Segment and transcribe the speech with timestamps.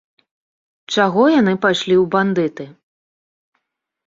[0.95, 2.65] Чаго яны пайшлі ў бандыты?